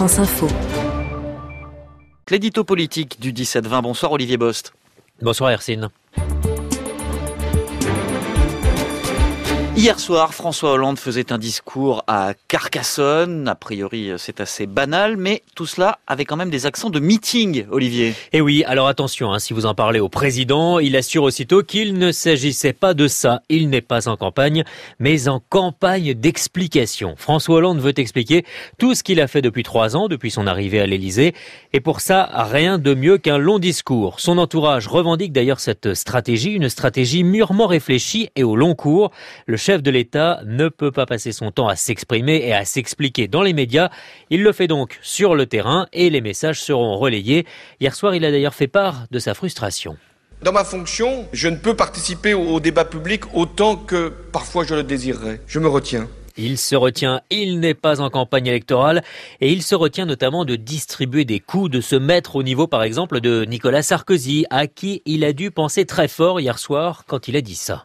France 0.00 0.18
Info. 0.18 0.48
L'édito 2.30 2.64
politique 2.64 3.20
du 3.20 3.34
17-20. 3.34 3.82
Bonsoir 3.82 4.12
Olivier 4.12 4.38
Bost. 4.38 4.72
Bonsoir 5.20 5.50
Hercine. 5.50 5.90
Hier 9.80 9.98
soir, 9.98 10.34
François 10.34 10.72
Hollande 10.72 10.98
faisait 10.98 11.32
un 11.32 11.38
discours 11.38 12.04
à 12.06 12.34
Carcassonne. 12.48 13.48
A 13.48 13.54
priori, 13.54 14.10
c'est 14.18 14.42
assez 14.42 14.66
banal, 14.66 15.16
mais 15.16 15.42
tout 15.54 15.64
cela 15.64 16.00
avait 16.06 16.26
quand 16.26 16.36
même 16.36 16.50
des 16.50 16.66
accents 16.66 16.90
de 16.90 17.00
meeting, 17.00 17.64
Olivier. 17.70 18.08
Et 18.08 18.14
eh 18.34 18.40
oui, 18.42 18.62
alors 18.66 18.88
attention, 18.88 19.32
hein, 19.32 19.38
si 19.38 19.54
vous 19.54 19.64
en 19.64 19.74
parlez 19.74 19.98
au 19.98 20.10
président, 20.10 20.80
il 20.80 20.96
assure 20.96 21.22
aussitôt 21.22 21.62
qu'il 21.62 21.94
ne 21.94 22.12
s'agissait 22.12 22.74
pas 22.74 22.92
de 22.92 23.08
ça. 23.08 23.40
Il 23.48 23.70
n'est 23.70 23.80
pas 23.80 24.06
en 24.06 24.18
campagne, 24.18 24.64
mais 24.98 25.28
en 25.28 25.40
campagne 25.48 26.12
d'explication. 26.12 27.14
François 27.16 27.56
Hollande 27.56 27.80
veut 27.80 27.98
expliquer 27.98 28.44
tout 28.76 28.94
ce 28.94 29.02
qu'il 29.02 29.18
a 29.18 29.28
fait 29.28 29.40
depuis 29.40 29.62
trois 29.62 29.96
ans, 29.96 30.08
depuis 30.08 30.30
son 30.30 30.46
arrivée 30.46 30.80
à 30.80 30.86
l'Élysée. 30.86 31.34
Et 31.72 31.80
pour 31.80 32.02
ça, 32.02 32.28
rien 32.30 32.76
de 32.76 32.92
mieux 32.92 33.16
qu'un 33.16 33.38
long 33.38 33.58
discours. 33.58 34.20
Son 34.20 34.36
entourage 34.36 34.88
revendique 34.88 35.32
d'ailleurs 35.32 35.58
cette 35.58 35.94
stratégie, 35.94 36.52
une 36.52 36.68
stratégie 36.68 37.24
mûrement 37.24 37.66
réfléchie 37.66 38.28
et 38.36 38.44
au 38.44 38.56
long 38.56 38.74
cours. 38.74 39.10
De 39.78 39.90
l'État 39.90 40.40
ne 40.44 40.68
peut 40.68 40.90
pas 40.90 41.06
passer 41.06 41.32
son 41.32 41.50
temps 41.50 41.68
à 41.68 41.76
s'exprimer 41.76 42.42
et 42.44 42.52
à 42.52 42.64
s'expliquer 42.64 43.28
dans 43.28 43.42
les 43.42 43.52
médias. 43.52 43.90
Il 44.28 44.42
le 44.42 44.52
fait 44.52 44.66
donc 44.66 44.98
sur 45.02 45.34
le 45.34 45.46
terrain 45.46 45.86
et 45.92 46.10
les 46.10 46.20
messages 46.20 46.60
seront 46.60 46.96
relayés. 46.96 47.46
Hier 47.80 47.94
soir, 47.94 48.14
il 48.14 48.24
a 48.24 48.30
d'ailleurs 48.30 48.54
fait 48.54 48.66
part 48.66 49.04
de 49.10 49.18
sa 49.18 49.34
frustration. 49.34 49.96
Dans 50.42 50.52
ma 50.52 50.64
fonction, 50.64 51.26
je 51.32 51.48
ne 51.48 51.56
peux 51.56 51.76
participer 51.76 52.34
au 52.34 52.60
débat 52.60 52.84
public 52.84 53.34
autant 53.34 53.76
que 53.76 54.12
parfois 54.32 54.64
je 54.64 54.74
le 54.74 54.82
désirerais. 54.82 55.40
Je 55.46 55.58
me 55.58 55.68
retiens. 55.68 56.08
Il 56.36 56.56
se 56.58 56.74
retient, 56.74 57.20
il 57.28 57.60
n'est 57.60 57.74
pas 57.74 58.00
en 58.00 58.08
campagne 58.08 58.46
électorale 58.46 59.02
et 59.40 59.52
il 59.52 59.62
se 59.62 59.74
retient 59.74 60.06
notamment 60.06 60.44
de 60.44 60.56
distribuer 60.56 61.24
des 61.24 61.40
coups, 61.40 61.70
de 61.70 61.80
se 61.80 61.96
mettre 61.96 62.36
au 62.36 62.42
niveau 62.42 62.66
par 62.66 62.82
exemple 62.82 63.20
de 63.20 63.44
Nicolas 63.44 63.82
Sarkozy, 63.82 64.46
à 64.48 64.66
qui 64.66 65.02
il 65.04 65.24
a 65.24 65.32
dû 65.32 65.50
penser 65.50 65.84
très 65.84 66.08
fort 66.08 66.40
hier 66.40 66.58
soir 66.58 67.04
quand 67.06 67.28
il 67.28 67.36
a 67.36 67.42
dit 67.42 67.54
ça. 67.54 67.84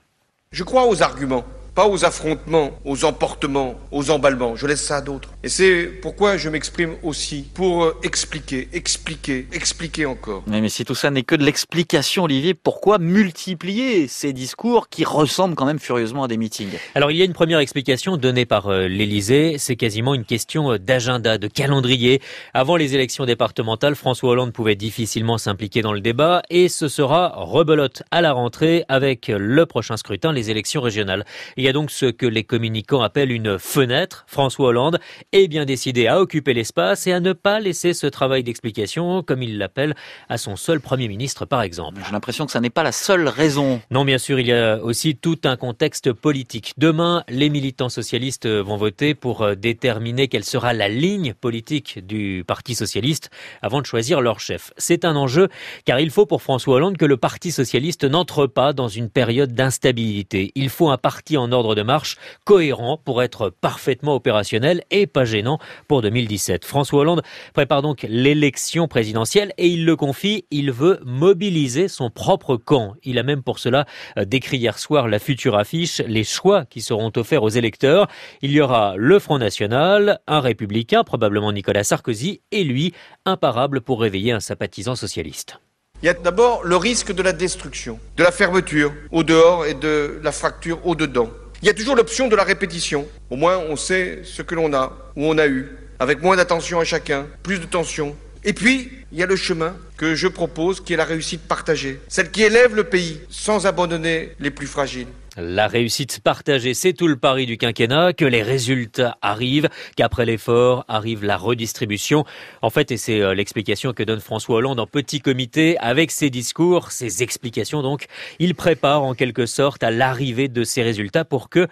Je 0.52 0.64
crois 0.64 0.88
aux 0.88 1.03
arguments 1.03 1.44
pas 1.76 1.88
aux 1.88 2.06
affrontements, 2.06 2.72
aux 2.86 3.04
emportements, 3.04 3.76
aux 3.92 4.09
emballements. 4.09 4.56
Je 4.56 4.66
laisse 4.66 4.84
ça 4.84 4.98
à 4.98 5.02
d'autres. 5.02 5.30
Et 5.46 5.50
c'est 5.50 5.92
pourquoi 6.02 6.38
je 6.38 6.50
m'exprime 6.50 6.96
aussi 7.04 7.46
pour 7.54 7.84
euh, 7.84 7.96
expliquer, 8.02 8.68
expliquer, 8.74 9.46
expliquer 9.54 10.08
encore. 10.08 10.42
Mais, 10.48 10.68
si 10.70 10.86
tout 10.86 10.96
ça 10.96 11.12
n'est 11.12 11.22
que 11.22 11.36
de 11.36 11.44
l'explication, 11.44 12.24
Olivier, 12.24 12.56
pourquoi 12.56 12.98
multiplier 12.98 14.08
ces 14.08 14.34
discours 14.34 14.90
qui 14.90 15.06
ressemblent 15.06 15.54
quand 15.54 15.68
même 15.68 15.78
furieusement 15.78 16.23
à 16.23 16.28
des 16.28 16.38
meetings? 16.38 16.72
Alors 16.96 17.12
il 17.12 17.18
y 17.18 17.22
a 17.22 17.26
une 17.26 17.34
première 17.34 17.60
explication 17.60 18.18
donnée 18.18 18.48
par 18.48 18.70
euh, 18.70 18.88
l'Élysée. 18.88 19.58
C'est 19.60 19.76
quasiment 19.76 20.16
une 20.16 20.26
question 20.26 20.72
euh, 20.72 20.80
d'agenda, 20.80 21.38
de 21.38 21.48
calendrier. 21.48 22.23
Avant 22.56 22.76
les 22.76 22.96
élections 22.96 23.28
départementales, 23.28 23.94
François 23.94 24.32
Hollande 24.32 24.52
pouvait 24.52 24.76
difficilement 24.76 25.38
s'impliquer 25.38 25.84
dans 25.84 25.94
le 25.94 26.02
débat 26.02 26.42
et 26.50 26.70
ce 26.70 26.88
sera 26.88 27.34
rebelote 27.36 28.02
à 28.10 28.22
la 28.22 28.34
rentrée 28.34 28.84
avec 28.88 29.28
le 29.28 29.68
prochain 29.68 29.96
scrutin, 29.96 30.34
les 30.34 30.50
élections 30.50 30.82
régionales. 30.82 31.23
Il 31.56 31.64
y 31.64 31.68
a 31.68 31.72
donc 31.72 31.92
ce 31.92 32.08
que 32.08 32.26
les 32.26 32.44
communicants 32.44 33.04
appellent 33.04 33.32
une 33.32 33.60
fenêtre. 33.60 34.26
François 34.28 34.70
Hollande 34.70 35.00
est 35.36 35.50
bien 35.50 35.66
décidé 35.66 36.08
à 36.08 36.22
occuper 36.22 36.53
l'espace 36.53 37.08
et 37.08 37.11
à 37.11 37.19
ne 37.19 37.33
pas 37.33 37.59
laisser 37.59 37.94
ce 37.94 38.08
travail 38.08 38.41
d'explication, 38.41 39.22
comme 39.22 39.44
il 39.44 39.58
l'appelle, 39.58 39.94
à 40.30 40.38
son 40.38 40.55
seul 40.55 40.80
Premier 40.80 41.09
ministre 41.09 41.45
par 41.45 41.61
exemple. 41.61 42.00
J'ai 42.05 42.14
l'impression 42.14 42.45
que 42.45 42.53
ça 42.53 42.61
n'est 42.61 42.69
pas 42.69 42.83
la 42.83 42.94
seule 42.94 43.27
raison. 43.27 43.81
Non, 43.92 44.05
bien 44.05 44.17
sûr, 44.17 44.39
il 44.39 44.47
y 44.47 44.53
a 44.53 44.81
aussi 44.81 45.17
tout 45.17 45.38
un 45.44 45.58
contexte 45.58 46.14
politique. 46.14 46.72
Demain, 46.77 47.25
les 47.27 47.50
militants 47.50 47.89
socialistes 47.89 48.47
vont 48.47 48.77
voter 48.77 49.14
pour 49.14 49.42
euh, 49.42 49.55
déterminer 49.55 50.30
quelle 50.30 50.45
sera 50.45 50.72
la 50.72 50.88
ligne 50.88 51.33
politique 51.33 52.05
du 52.05 52.45
Parti 52.47 52.73
socialiste 52.73 53.30
avant 53.61 53.81
de 53.81 53.86
choisir 53.86 54.22
leur 54.22 54.39
chef. 54.39 54.72
C'est 54.77 55.03
un 55.03 55.17
enjeu 55.17 55.49
car 55.83 55.99
il 55.99 56.11
faut 56.11 56.25
pour 56.25 56.44
François 56.44 56.75
Hollande 56.75 56.95
que 56.95 57.05
le 57.05 57.17
Parti 57.17 57.52
socialiste 57.52 58.05
n'entre 58.05 58.47
pas 58.47 58.71
dans 58.71 58.87
une 58.87 59.10
période 59.10 59.54
d'instabilité. 59.54 60.54
Il 60.55 60.70
faut 60.70 60.89
un 60.89 60.98
parti 60.98 61.36
en 61.36 61.52
ordre 61.52 61.76
de 61.76 61.81
marche 61.81 62.15
cohérent 62.45 62.98
pour 63.04 63.21
être 63.21 63.49
parfaitement 63.49 64.15
opérationnel 64.15 64.83
et 64.92 65.08
pas 65.08 65.24
gênant 65.25 65.59
pour 65.87 66.02
2017. 66.02 66.65
François 66.65 67.02
Hollande 67.02 67.21
prépare 67.53 67.81
donc 67.81 68.05
l'élection 68.08 68.87
présidentielle 68.87 69.53
et 69.58 69.67
il 69.67 69.86
le 69.86 69.95
confie, 69.95 70.45
il 70.52 70.71
veut 70.71 70.99
mobiliser 71.03 71.87
son 71.87 72.09
propre 72.09 72.55
camp. 72.58 72.95
Il 73.03 73.19
a 73.19 73.23
même 73.23 73.43
pour 73.43 73.59
cela 73.59 73.86
euh, 74.17 74.25
décrit 74.25 74.58
hier 74.58 74.80
soir 74.80 75.08
la 75.08 75.19
future 75.19 75.58
affiche, 75.58 76.02
les 76.08 76.23
choix 76.23 76.65
qui 76.65 76.81
seront 76.81 77.11
offerts 77.15 77.43
aux 77.43 77.49
électeurs. 77.49 78.08
Il 78.41 78.52
y 78.52 78.61
aura 78.61 78.95
le 78.97 79.19
Front 79.19 79.37
National, 79.37 80.19
un 80.27 80.39
républicain, 80.39 81.03
probablement 81.03 81.52
Nicolas 81.52 81.83
Sarkozy, 81.83 82.42
et 82.52 82.63
lui, 82.63 82.93
imparable 83.25 83.81
pour 83.81 84.02
réveiller 84.02 84.31
un 84.31 84.39
sympathisant 84.39 84.95
socialiste. 84.95 85.59
Il 86.02 86.05
y 86.05 86.09
a 86.09 86.13
d'abord 86.13 86.63
le 86.63 86.75
risque 86.75 87.13
de 87.13 87.23
la 87.23 87.33
destruction, 87.33 87.99
de 88.17 88.23
la 88.23 88.31
fermeture 88.31 88.93
au 89.11 89.23
dehors 89.23 89.65
et 89.65 89.73
de 89.73 90.19
la 90.21 90.31
fracture 90.31 90.86
au 90.86 90.95
dedans. 90.95 91.30
Il 91.65 91.67
y 91.67 91.71
a 91.71 91.73
toujours 91.73 91.95
l'option 91.95 92.27
de 92.27 92.36
la 92.36 92.43
répétition. 92.43 93.08
Au 93.31 93.36
moins, 93.37 93.58
on 93.58 93.76
sait 93.76 94.20
ce 94.23 94.43
que 94.43 94.53
l'on 94.53 94.71
a, 94.76 94.95
où 95.15 95.26
on 95.26 95.36
a 95.39 95.48
eu, 95.48 95.71
avec 95.98 96.21
moins 96.21 96.36
d'attention 96.36 96.80
à 96.80 96.83
chacun, 96.83 97.26
plus 97.42 97.58
de 97.58 97.65
tension. 97.65 98.15
Et 98.48 98.54
puis, 98.54 98.92
il 99.11 99.17
y 99.17 99.23
a 99.23 99.26
le 99.26 99.36
chemin 99.36 99.76
que 99.98 100.14
je 100.14 100.28
propose, 100.28 100.80
qui 100.80 100.94
est 100.94 100.98
la 100.98 101.04
réussite 101.04 101.42
partagée, 101.42 102.00
celle 102.08 102.30
qui 102.30 102.44
élève 102.44 102.76
le 102.76 102.83
pays 102.83 103.20
sans 103.28 103.66
abandonner 103.66 104.33
les 104.39 104.52
plus 104.52 104.67
fragiles. 104.67 105.08
La 105.36 105.67
réussite 105.67 106.20
partagée, 106.20 106.76
c'est 106.76 106.94
tout 106.94 107.08
le 107.08 107.17
pari 107.17 107.48
du 107.48 107.58
quinquennat, 107.58 108.14
que 108.14 108.23
les 108.23 108.44
résultats 108.44 109.17
arrivent, 109.23 109.67
qu'après 109.95 110.28
l'effort 110.28 110.86
arrive 110.88 111.26
la 111.26 111.38
redistribution. 111.38 112.23
En 112.61 112.70
fait, 112.70 112.92
et 112.92 112.98
c'est 112.98 113.20
euh, 113.20 113.34
l'explication 113.34 113.94
que 113.94 114.04
donne 114.04 114.20
François 114.20 114.58
Hollande 114.58 114.80
en 114.80 114.86
petit 114.86 115.22
comité, 115.22 115.76
avec 115.80 116.11
ses 116.11 116.30
discours, 116.30 116.92
ses 116.92 117.23
explications 117.23 117.82
donc, 117.82 118.05
il 118.38 118.54
prépare 118.54 119.02
en 119.02 119.16
quelque 119.16 119.48
sorte 119.48 119.82
à 119.82 119.89
l'arrivée 119.89 120.50
de 120.50 120.64
ces 120.64 120.84
résultats 120.84 121.26
pour 121.26 121.50
que 121.50 121.67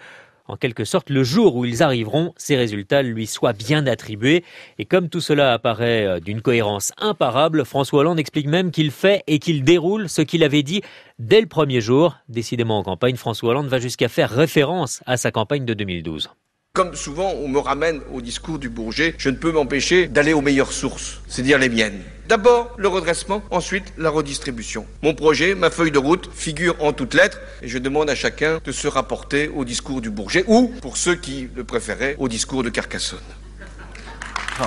en 0.46 0.56
quelque 0.56 0.84
sorte, 0.84 1.10
le 1.10 1.24
jour 1.24 1.56
où 1.56 1.64
ils 1.64 1.82
arriveront, 1.82 2.34
ces 2.36 2.56
résultats 2.56 3.02
lui 3.02 3.26
soient 3.26 3.52
bien 3.52 3.86
attribués. 3.86 4.44
Et 4.78 4.84
comme 4.84 5.08
tout 5.08 5.20
cela 5.20 5.52
apparaît 5.52 6.06
euh, 6.06 6.20
d'une 6.20 6.42
cohérence 6.42 6.92
imparable, 6.98 7.64
François 7.64 8.00
Hollande 8.00 8.18
explique 8.18 8.46
même 8.46 8.70
qu'il 8.70 8.90
fait 8.90 9.22
et 9.26 9.38
qu'il 9.38 9.64
déroule 9.64 10.08
ce 10.08 10.22
qu'il 10.22 10.44
avait 10.44 10.62
dit 10.62 10.82
dès 11.18 11.40
le 11.40 11.46
premier 11.46 11.80
jour. 11.80 12.16
Décidément 12.28 12.78
en 12.78 12.82
campagne, 12.82 13.16
François 13.16 13.50
Hollande 13.50 13.68
va 13.68 13.78
jusqu'à 13.78 14.08
faire 14.08 14.30
référence 14.30 15.02
à 15.06 15.16
sa 15.16 15.30
campagne 15.30 15.64
de 15.64 15.74
2012. 15.74 16.30
Comme 16.74 16.94
souvent 16.94 17.30
on 17.30 17.48
me 17.48 17.58
ramène 17.58 18.00
au 18.12 18.20
discours 18.20 18.58
du 18.58 18.68
Bourget, 18.68 19.14
je 19.16 19.30
ne 19.30 19.36
peux 19.36 19.52
m'empêcher 19.52 20.08
d'aller 20.08 20.32
aux 20.32 20.40
meilleures 20.40 20.72
sources, 20.72 21.22
c'est-à-dire 21.28 21.58
les 21.58 21.68
miennes. 21.68 22.02
D'abord 22.26 22.74
le 22.78 22.88
redressement, 22.88 23.42
ensuite 23.50 23.92
la 23.98 24.08
redistribution. 24.08 24.86
Mon 25.02 25.14
projet, 25.14 25.54
ma 25.54 25.68
feuille 25.70 25.90
de 25.90 25.98
route 25.98 26.30
figure 26.32 26.74
en 26.80 26.94
toutes 26.94 27.12
lettres 27.12 27.38
et 27.60 27.68
je 27.68 27.76
demande 27.78 28.08
à 28.08 28.14
chacun 28.14 28.60
de 28.64 28.72
se 28.72 28.88
rapporter 28.88 29.48
au 29.48 29.64
discours 29.64 30.00
du 30.00 30.10
Bourget 30.10 30.44
ou, 30.46 30.72
pour 30.80 30.96
ceux 30.96 31.16
qui 31.16 31.48
le 31.54 31.64
préféraient, 31.64 32.16
au 32.18 32.28
discours 32.28 32.62
de 32.62 32.70
Carcassonne. 32.70 33.18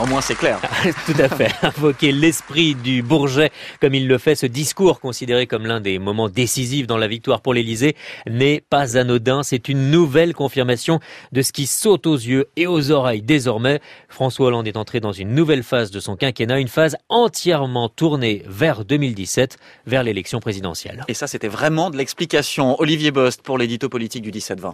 Au 0.01 0.05
moins 0.05 0.21
c'est 0.21 0.35
clair. 0.35 0.59
Tout 1.05 1.19
à 1.19 1.29
fait. 1.29 1.51
Invoquer 1.61 2.11
l'esprit 2.11 2.75
du 2.75 3.01
Bourget, 3.01 3.51
comme 3.81 3.93
il 3.93 4.07
le 4.07 4.17
fait, 4.17 4.35
ce 4.35 4.45
discours 4.45 4.99
considéré 4.99 5.47
comme 5.47 5.65
l'un 5.65 5.79
des 5.79 5.99
moments 5.99 6.29
décisifs 6.29 6.87
dans 6.87 6.97
la 6.97 7.07
victoire 7.07 7.41
pour 7.41 7.53
l'Élysée, 7.53 7.95
n'est 8.27 8.61
pas 8.61 8.97
anodin. 8.97 9.43
C'est 9.43 9.69
une 9.69 9.89
nouvelle 9.89 10.33
confirmation 10.33 10.99
de 11.31 11.41
ce 11.41 11.51
qui 11.51 11.67
saute 11.67 12.05
aux 12.05 12.15
yeux 12.15 12.47
et 12.55 12.67
aux 12.67 12.91
oreilles 12.91 13.21
désormais. 13.21 13.79
François 14.09 14.47
Hollande 14.47 14.67
est 14.67 14.77
entré 14.77 14.99
dans 14.99 15.11
une 15.13 15.33
nouvelle 15.33 15.63
phase 15.63 15.91
de 15.91 15.99
son 15.99 16.15
quinquennat, 16.15 16.59
une 16.59 16.67
phase 16.67 16.97
entièrement 17.09 17.89
tournée 17.89 18.43
vers 18.47 18.83
2017, 18.83 19.57
vers 19.85 20.03
l'élection 20.03 20.39
présidentielle. 20.39 21.05
Et 21.07 21.13
ça, 21.13 21.27
c'était 21.27 21.47
vraiment 21.47 21.89
de 21.89 21.97
l'explication. 21.97 22.79
Olivier 22.79 23.11
Bost 23.11 23.41
pour 23.41 23.57
l'édito 23.57 23.89
politique 23.89 24.23
du 24.23 24.31
17-20. 24.31 24.65